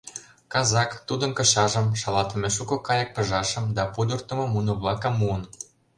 [0.53, 5.43] Казак тудын кышажым, шалатыме шуко кайык пыжашым да пудыртымо муно-влакым муын.